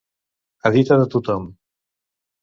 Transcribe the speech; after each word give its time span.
A 0.69 0.71
dita 0.75 0.95
de 1.01 1.05
tothom. 1.15 1.45